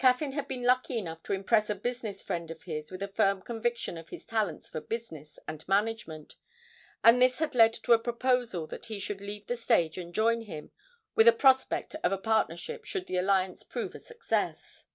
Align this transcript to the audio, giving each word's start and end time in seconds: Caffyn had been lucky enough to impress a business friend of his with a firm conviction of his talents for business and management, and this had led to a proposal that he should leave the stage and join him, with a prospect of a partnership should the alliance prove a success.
Caffyn 0.00 0.32
had 0.32 0.48
been 0.48 0.64
lucky 0.64 0.98
enough 0.98 1.22
to 1.22 1.32
impress 1.32 1.70
a 1.70 1.76
business 1.76 2.20
friend 2.20 2.50
of 2.50 2.62
his 2.64 2.90
with 2.90 3.00
a 3.00 3.06
firm 3.06 3.40
conviction 3.40 3.96
of 3.96 4.08
his 4.08 4.26
talents 4.26 4.68
for 4.68 4.80
business 4.80 5.38
and 5.46 5.64
management, 5.68 6.34
and 7.04 7.22
this 7.22 7.38
had 7.38 7.54
led 7.54 7.72
to 7.74 7.92
a 7.92 7.98
proposal 8.00 8.66
that 8.66 8.86
he 8.86 8.98
should 8.98 9.20
leave 9.20 9.46
the 9.46 9.54
stage 9.54 9.96
and 9.98 10.16
join 10.16 10.40
him, 10.40 10.72
with 11.14 11.28
a 11.28 11.32
prospect 11.32 11.94
of 12.02 12.10
a 12.10 12.18
partnership 12.18 12.84
should 12.84 13.06
the 13.06 13.18
alliance 13.18 13.62
prove 13.62 13.94
a 13.94 14.00
success. 14.00 14.86